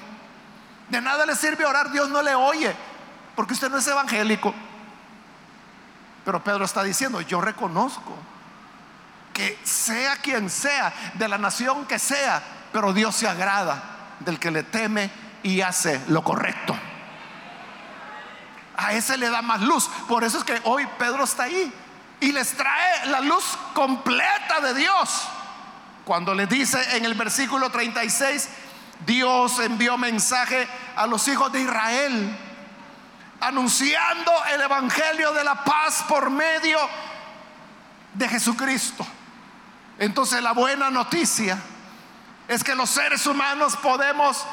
[0.88, 2.74] De nada le sirve orar, Dios no le oye
[3.36, 4.52] porque usted no es evangélico.
[6.24, 8.16] Pero Pedro está diciendo, yo reconozco
[9.32, 12.42] que sea quien sea, de la nación que sea,
[12.72, 13.82] pero Dios se agrada
[14.20, 15.10] del que le teme
[15.42, 16.76] y hace lo correcto.
[18.76, 19.88] A ese le da más luz.
[20.08, 21.72] Por eso es que hoy Pedro está ahí
[22.20, 25.28] y les trae la luz completa de Dios.
[26.04, 28.48] Cuando le dice en el versículo 36,
[29.06, 30.66] Dios envió mensaje
[30.96, 32.36] a los hijos de Israel,
[33.40, 36.78] anunciando el Evangelio de la paz por medio
[38.14, 39.06] de Jesucristo.
[39.98, 41.58] Entonces la buena noticia
[42.48, 44.44] es que los seres humanos podemos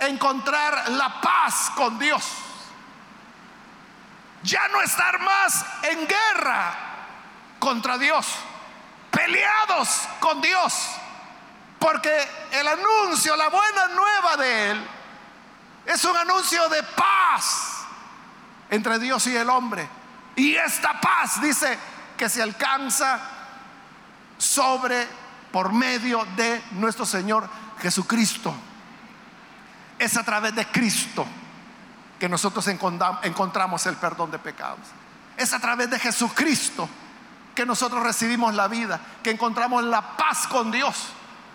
[0.00, 2.24] encontrar la paz con Dios.
[4.42, 6.74] Ya no estar más en guerra
[7.58, 8.26] contra Dios,
[9.10, 10.90] peleados con Dios,
[11.78, 12.12] porque
[12.52, 14.88] el anuncio, la buena nueva de Él,
[15.86, 17.86] es un anuncio de paz
[18.70, 19.88] entre Dios y el hombre.
[20.36, 21.78] Y esta paz dice
[22.16, 23.20] que se alcanza
[24.44, 25.08] sobre
[25.50, 27.48] por medio de nuestro Señor
[27.80, 28.54] Jesucristo.
[29.98, 31.26] Es a través de Cristo
[32.18, 34.86] que nosotros encontramos el perdón de pecados.
[35.36, 36.88] Es a través de Jesucristo
[37.54, 41.08] que nosotros recibimos la vida, que encontramos la paz con Dios.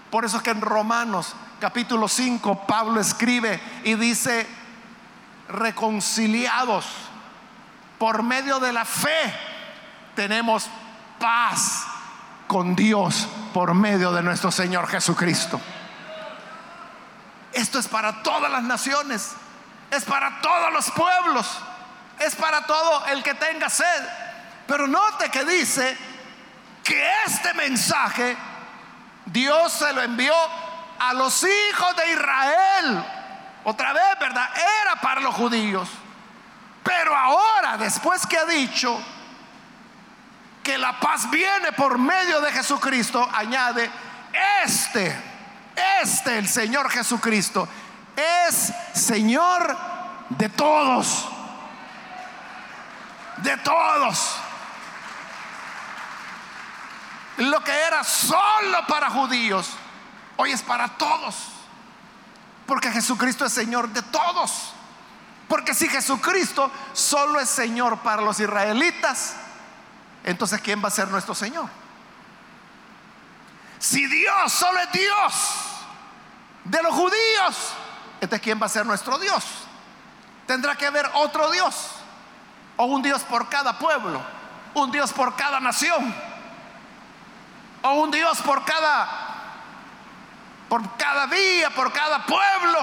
[0.09, 4.47] Por eso es que en Romanos capítulo 5 Pablo escribe y dice,
[5.49, 6.85] reconciliados
[7.97, 9.33] por medio de la fe,
[10.15, 10.67] tenemos
[11.19, 11.88] paz
[12.49, 15.61] con Dios por medio de nuestro Señor Jesucristo.
[17.53, 19.33] Esto es para todas las naciones,
[19.91, 21.47] es para todos los pueblos,
[22.17, 24.03] es para todo el que tenga sed.
[24.65, 25.95] Pero note que dice
[26.83, 28.35] que este mensaje
[29.27, 30.33] Dios se lo envió
[30.97, 33.05] a los hijos de Israel.
[33.63, 34.49] Otra vez, ¿verdad?
[34.81, 35.87] Era para los judíos.
[36.83, 38.99] Pero ahora, después que ha dicho
[40.63, 43.89] que la paz viene por medio de Jesucristo, añade,
[44.63, 45.15] este,
[46.01, 47.67] este el Señor Jesucristo,
[48.15, 49.77] es Señor
[50.29, 51.27] de todos,
[53.37, 54.35] de todos.
[57.37, 59.69] Lo que era solo para judíos,
[60.35, 61.35] hoy es para todos.
[62.65, 64.73] Porque Jesucristo es Señor de todos.
[65.47, 69.35] Porque si Jesucristo solo es Señor para los israelitas,
[70.23, 71.69] entonces ¿quién va a ser nuestro Señor?
[73.79, 75.33] Si Dios solo es Dios
[76.65, 77.73] de los judíos,
[78.21, 79.45] entonces ¿quién va a ser nuestro Dios?
[80.45, 81.91] Tendrá que haber otro Dios.
[82.75, 84.21] O un Dios por cada pueblo.
[84.73, 86.13] Un Dios por cada nación.
[87.81, 89.29] O un Dios por cada
[90.69, 92.79] por cada día, por cada pueblo.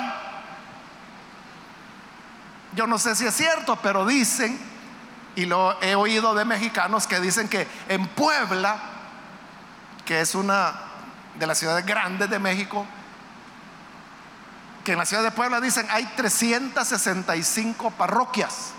[2.73, 4.59] Yo no sé si es cierto, pero dicen,
[5.37, 8.79] y lo he oído de mexicanos que dicen que en Puebla,
[10.05, 10.75] que es una
[11.39, 12.87] de las ciudades grandes de México,
[14.83, 18.73] que en la ciudad de Puebla dicen hay 365 parroquias.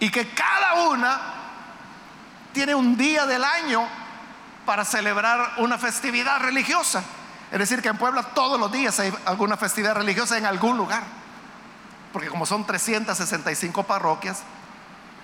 [0.00, 1.20] Y que cada una
[2.52, 3.86] tiene un día del año
[4.66, 7.04] para celebrar una festividad religiosa.
[7.52, 11.23] Es decir, que en Puebla todos los días hay alguna festividad religiosa en algún lugar.
[12.14, 14.44] Porque como son 365 parroquias,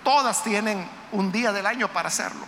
[0.03, 2.45] todas tienen un día del año para hacerlo.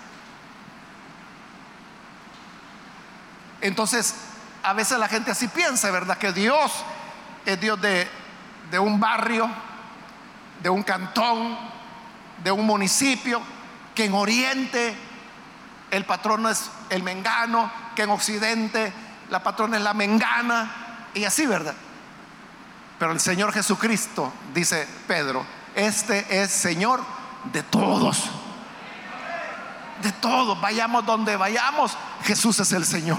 [3.61, 4.17] Entonces,
[4.65, 6.19] a veces la gente así piensa, ¿verdad?
[6.19, 6.73] Que Dios
[7.47, 8.11] es Dios de,
[8.73, 9.49] de un barrio,
[10.61, 11.57] de un cantón,
[12.43, 13.41] de un municipio,
[13.95, 14.97] que en Oriente
[15.93, 18.93] el patrono es el mengano, que en Occidente
[19.31, 21.75] la patrona es la mengana, y así, ¿verdad?
[22.99, 27.01] Pero el Señor Jesucristo, dice Pedro, este es Señor
[27.53, 28.31] de todos.
[30.03, 33.19] De todos, vayamos donde vayamos, Jesús es el Señor.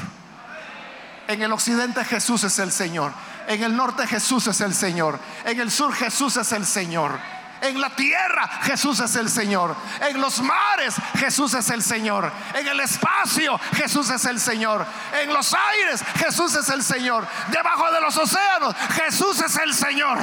[1.27, 3.13] En el occidente Jesús es el Señor.
[3.47, 5.19] En el norte Jesús es el Señor.
[5.45, 7.17] En el sur Jesús es el Señor.
[7.63, 9.73] En la tierra Jesús es el Señor.
[10.01, 12.29] En los mares Jesús es el Señor.
[12.53, 14.85] En el espacio Jesús es el Señor.
[15.21, 17.25] En los aires Jesús es el Señor.
[17.47, 20.19] Debajo de los océanos Jesús es el Señor.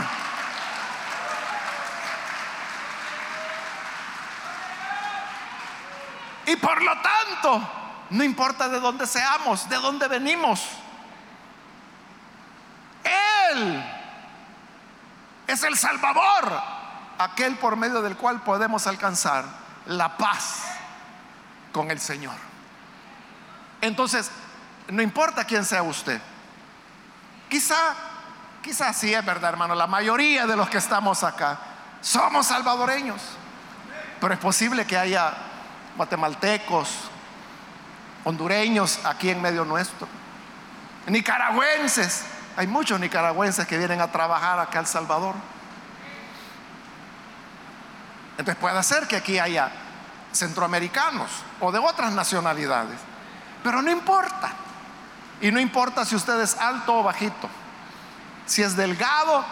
[6.45, 7.71] Y por lo tanto,
[8.11, 10.61] no importa de dónde seamos, de dónde venimos.
[13.03, 13.83] Él
[15.47, 16.80] es el Salvador,
[17.21, 19.45] aquel por medio del cual podemos alcanzar
[19.87, 20.63] la paz
[21.73, 22.35] con el Señor.
[23.81, 24.31] Entonces,
[24.89, 26.21] no importa quién sea usted.
[27.49, 27.95] Quizá,
[28.63, 31.59] quizá sí es verdad, hermano, la mayoría de los que estamos acá
[32.01, 33.21] somos salvadoreños.
[34.21, 35.35] Pero es posible que haya
[35.97, 36.89] guatemaltecos,
[38.25, 40.09] hondureños aquí en medio nuestro,
[41.07, 42.25] nicaragüenses.
[42.57, 45.35] Hay muchos nicaragüenses que vienen a trabajar acá El Salvador.
[48.41, 49.71] Entonces puede ser que aquí haya
[50.33, 51.31] centroamericanos
[51.61, 52.99] o de otras nacionalidades.
[53.63, 54.51] Pero no importa.
[55.43, 57.51] Y no importa si usted es alto o bajito.
[58.47, 59.45] Si es delgado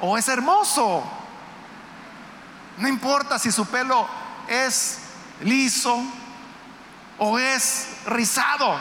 [0.00, 1.04] o es hermoso.
[2.78, 4.08] No importa si su pelo
[4.48, 5.00] es
[5.42, 6.02] liso
[7.18, 8.74] o es rizado.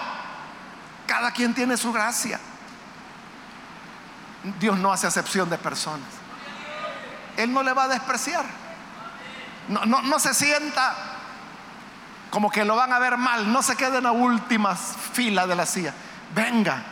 [1.06, 2.40] Cada quien tiene su gracia.
[4.58, 6.08] Dios no hace acepción de personas.
[7.36, 8.69] Él no le va a despreciar.
[9.68, 10.96] No, no, no se sienta
[12.30, 13.52] como que lo van a ver mal.
[13.52, 15.94] No se quede en la última fila de la silla.
[16.34, 16.84] Venga,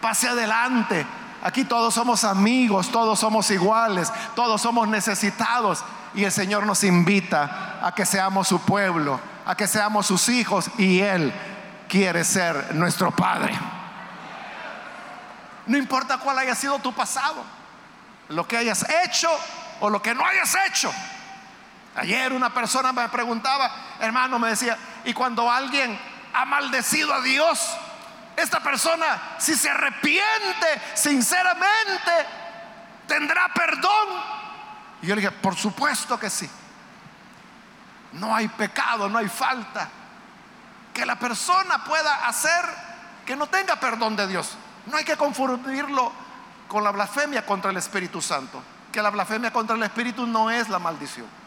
[0.00, 1.06] pase adelante.
[1.42, 5.84] Aquí todos somos amigos, todos somos iguales, todos somos necesitados.
[6.14, 10.70] Y el Señor nos invita a que seamos su pueblo, a que seamos sus hijos.
[10.76, 11.32] Y Él
[11.88, 13.58] quiere ser nuestro Padre.
[15.66, 17.44] No importa cuál haya sido tu pasado,
[18.28, 19.28] lo que hayas hecho
[19.80, 20.90] o lo que no hayas hecho.
[21.96, 23.70] Ayer una persona me preguntaba,
[24.00, 25.98] hermano, me decía, y cuando alguien
[26.32, 27.76] ha maldecido a Dios,
[28.36, 32.12] esta persona, si se arrepiente sinceramente,
[33.06, 34.08] tendrá perdón.
[35.02, 36.48] Y yo le dije, por supuesto que sí.
[38.12, 39.88] No hay pecado, no hay falta
[40.92, 42.64] que la persona pueda hacer
[43.24, 44.56] que no tenga perdón de Dios.
[44.86, 46.12] No hay que confundirlo
[46.66, 48.62] con la blasfemia contra el Espíritu Santo.
[48.90, 51.39] Que la blasfemia contra el Espíritu no es la maldición.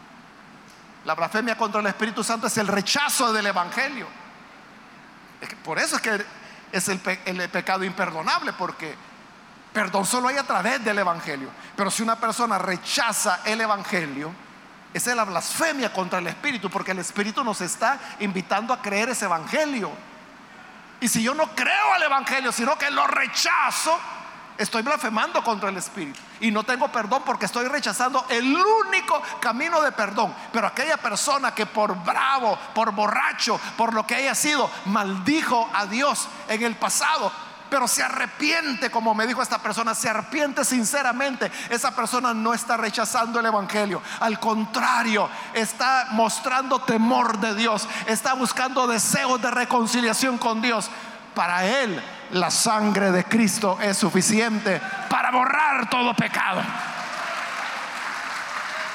[1.04, 4.06] La blasfemia contra el Espíritu Santo es el rechazo del Evangelio.
[5.62, 6.24] por eso es que
[6.72, 8.94] es el, el pecado imperdonable, porque
[9.72, 11.50] perdón solo hay a través del Evangelio.
[11.76, 14.32] Pero si una persona rechaza el Evangelio,
[14.94, 19.08] Esa es la blasfemia contra el Espíritu, porque el Espíritu nos está invitando a creer
[19.08, 19.90] ese Evangelio.
[21.00, 23.98] Y si yo no creo al Evangelio, sino que lo rechazo,
[24.58, 26.20] estoy blasfemando contra el Espíritu.
[26.40, 30.34] Y no tengo perdón porque estoy rechazando el único camino de perdón.
[30.52, 35.86] Pero aquella persona que por bravo, por borracho, por lo que haya sido, maldijo a
[35.86, 37.32] Dios en el pasado,
[37.74, 42.76] pero se arrepiente, como me dijo esta persona, se arrepiente sinceramente, esa persona no está
[42.76, 44.00] rechazando el Evangelio.
[44.20, 50.88] Al contrario, está mostrando temor de Dios, está buscando deseos de reconciliación con Dios.
[51.34, 52.00] Para él,
[52.34, 56.62] la sangre de Cristo es suficiente para borrar todo pecado,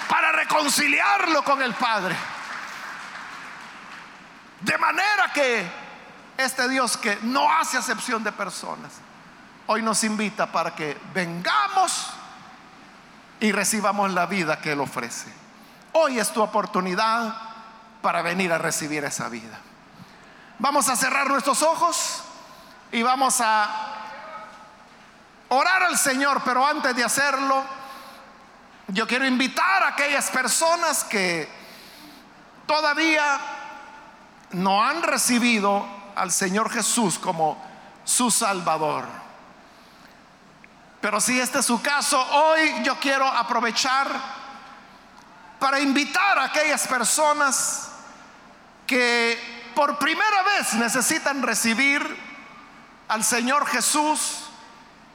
[0.10, 2.16] para reconciliarlo con el Padre.
[4.60, 5.66] De manera que
[6.38, 8.92] este Dios que no hace acepción de personas,
[9.68, 12.10] hoy nos invita para que vengamos
[13.40, 15.34] y recibamos la vida que Él ofrece.
[15.94, 17.34] Hoy es tu oportunidad
[18.02, 19.60] para venir a recibir esa vida.
[20.58, 22.26] Vamos a cerrar nuestros ojos
[22.92, 23.70] y vamos a
[25.50, 27.64] orar al Señor, pero antes de hacerlo,
[28.88, 31.48] yo quiero invitar a aquellas personas que
[32.66, 33.40] todavía
[34.52, 35.86] no han recibido
[36.16, 37.62] al Señor Jesús como
[38.04, 39.06] su Salvador.
[41.02, 44.08] Pero si este es su caso, hoy yo quiero aprovechar
[45.60, 47.90] para invitar a aquellas personas
[48.88, 52.29] que por primera vez necesitan recibir
[53.10, 54.46] al Señor Jesús.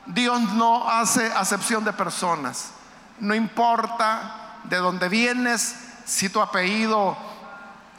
[0.07, 2.72] Dios no hace acepción de personas.
[3.20, 7.16] No importa de dónde vienes, si tu apellido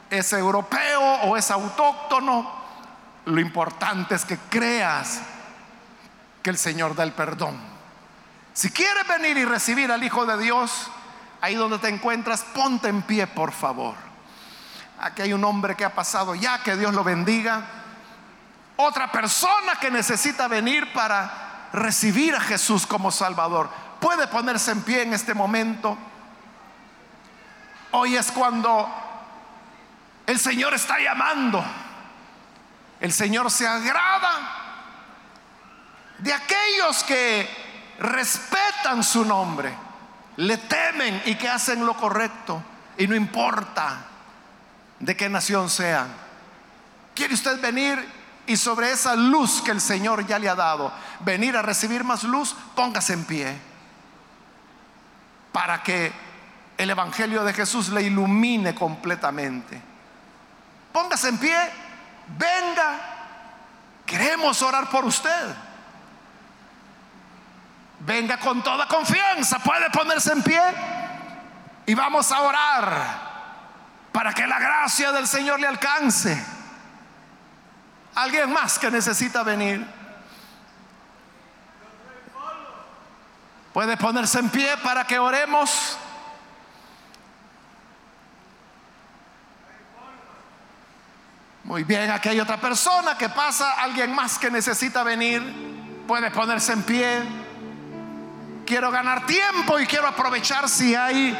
[0.08, 2.48] es europeo o es autóctono,
[3.24, 5.20] lo importante es que creas
[6.42, 7.58] que el Señor da el perdón.
[8.52, 10.88] Si quieres venir y recibir al Hijo de Dios,
[11.40, 13.96] ahí donde te encuentras, ponte en pie, por favor.
[15.00, 17.66] Aquí hay un hombre que ha pasado ya, que Dios lo bendiga.
[18.76, 23.70] Otra persona que necesita venir para recibir a Jesús como Salvador.
[24.00, 25.96] Puede ponerse en pie en este momento.
[27.92, 28.88] Hoy es cuando
[30.26, 31.64] el Señor está llamando.
[33.00, 34.64] El Señor se agrada
[36.18, 37.48] de aquellos que
[37.98, 39.72] respetan su nombre,
[40.36, 42.62] le temen y que hacen lo correcto.
[42.98, 44.04] Y no importa
[44.98, 46.08] de qué nación sean.
[47.14, 48.15] ¿Quiere usted venir
[48.46, 52.22] y sobre esa luz que el Señor ya le ha dado, venir a recibir más
[52.22, 52.54] luz?
[52.74, 53.56] Póngase en pie
[55.52, 56.12] para que
[56.76, 59.80] el Evangelio de Jesús le ilumine completamente.
[60.92, 61.56] Póngase en pie
[62.26, 62.98] venga,
[64.04, 65.54] queremos orar por usted.
[68.00, 70.60] Venga con toda confianza, puede ponerse en pie
[71.86, 73.26] y vamos a orar
[74.12, 76.55] para que la gracia del Señor le alcance.
[78.16, 79.86] Alguien más que necesita venir.
[83.72, 85.98] Puede ponerse en pie para que oremos.
[91.64, 95.42] Muy bien, aquí hay otra persona que pasa, alguien más que necesita venir,
[96.06, 97.22] puede ponerse en pie.
[98.64, 101.36] Quiero ganar tiempo y quiero aprovechar si hay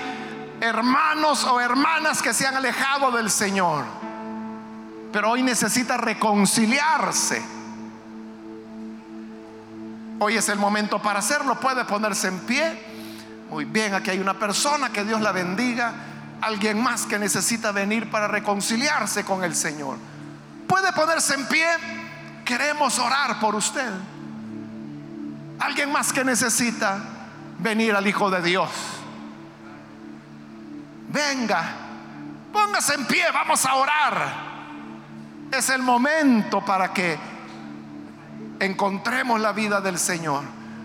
[0.61, 3.85] hermanos o hermanas que se han alejado del Señor,
[5.17, 7.43] pero hoy necesita reconciliarse.
[10.19, 12.79] Hoy es el momento para hacerlo, puede ponerse en pie.
[13.49, 15.95] Muy bien, aquí hay una persona, que Dios la bendiga.
[16.43, 19.97] Alguien más que necesita venir para reconciliarse con el Señor.
[20.69, 21.67] Puede ponerse en pie.
[22.45, 23.91] Queremos orar por usted.
[25.61, 26.99] Alguien más que necesita
[27.59, 28.69] venir al Hijo de Dios.
[31.09, 31.65] Venga,
[32.53, 34.46] póngase en pie, vamos a orar.
[35.57, 37.17] Es el momento para que
[38.61, 40.43] encontremos la vida del Señor.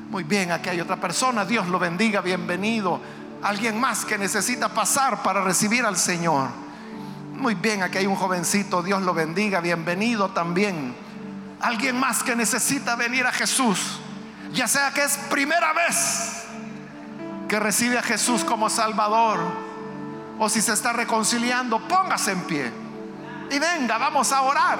[0.09, 3.01] Muy bien, aquí hay otra persona, Dios lo bendiga, bienvenido.
[3.43, 6.47] Alguien más que necesita pasar para recibir al Señor.
[7.34, 10.95] Muy bien, aquí hay un jovencito, Dios lo bendiga, bienvenido también.
[11.59, 13.99] Alguien más que necesita venir a Jesús,
[14.53, 16.45] ya sea que es primera vez
[17.49, 19.38] que recibe a Jesús como Salvador,
[20.39, 22.80] o si se está reconciliando, póngase en pie
[23.52, 24.80] y venga, vamos a orar.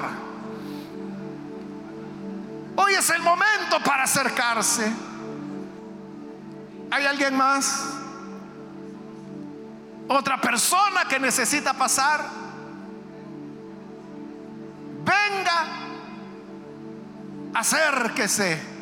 [2.74, 4.90] Hoy es el momento para acercarse.
[6.90, 7.84] ¿Hay alguien más?
[10.08, 12.24] Otra persona que necesita pasar
[15.04, 15.66] venga,
[17.54, 18.72] acérquese.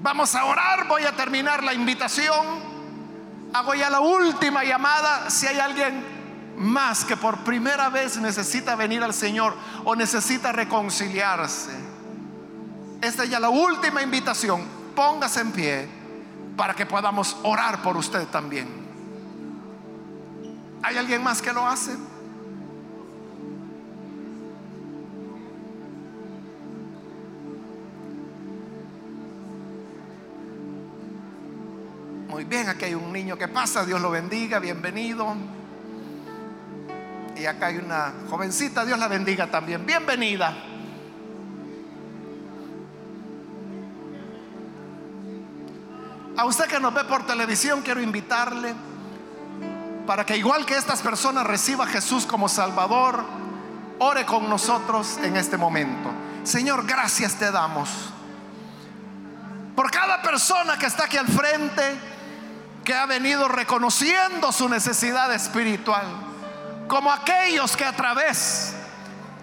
[0.00, 2.68] Vamos a orar, voy a terminar la invitación.
[3.52, 6.17] Hago ya la última llamada si hay alguien
[6.58, 9.54] más que por primera vez necesita venir al Señor
[9.84, 11.70] o necesita reconciliarse.
[13.00, 14.62] Esta es ya la última invitación.
[14.94, 15.88] Póngase en pie
[16.56, 18.68] para que podamos orar por usted también.
[20.82, 21.96] ¿Hay alguien más que lo hace?
[32.28, 35.34] Muy bien, aquí hay un niño que pasa, Dios lo bendiga, bienvenido.
[37.38, 40.56] Y acá hay una jovencita, Dios la bendiga también, bienvenida.
[46.36, 48.74] A usted que nos ve por televisión, quiero invitarle
[50.04, 53.24] para que igual que estas personas reciba a Jesús como Salvador,
[54.00, 56.10] ore con nosotros en este momento.
[56.42, 57.88] Señor, gracias te damos
[59.76, 61.82] por cada persona que está aquí al frente
[62.84, 66.04] que ha venido reconociendo su necesidad espiritual,
[66.88, 68.74] como aquellos que a través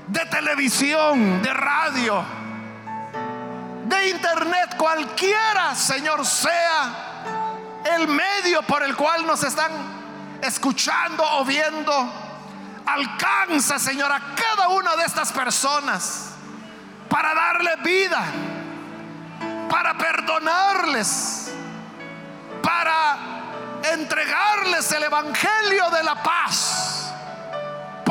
[0.07, 2.25] de televisión, de radio,
[3.85, 7.23] de internet, cualquiera, Señor, sea
[7.95, 9.71] el medio por el cual nos están
[10.41, 12.11] escuchando o viendo,
[12.85, 16.31] alcanza, Señor, a cada una de estas personas
[17.09, 18.23] para darle vida,
[19.69, 21.51] para perdonarles,
[22.61, 23.17] para
[23.93, 26.94] entregarles el Evangelio de la paz,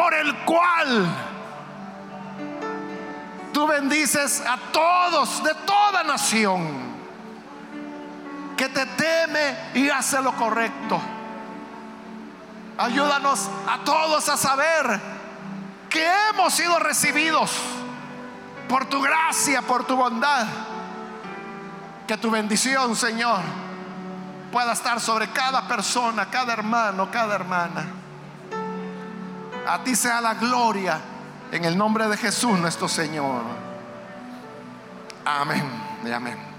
[0.05, 1.07] por el cual
[3.55, 6.69] tú bendices a todos de toda nación
[8.55, 11.01] que te teme y hace lo correcto.
[12.77, 15.01] Ayúdanos a todos a saber
[15.89, 17.51] que hemos sido recibidos
[18.69, 20.47] por tu gracia, por tu bondad.
[22.07, 23.41] Que tu bendición, Señor,
[24.53, 28.04] pueda estar sobre cada persona, cada hermano, cada hermana.
[29.67, 31.01] A ti sea la gloria
[31.51, 33.43] en el nombre de Jesús nuestro Señor.
[35.25, 35.65] Amén
[36.05, 36.54] y amén.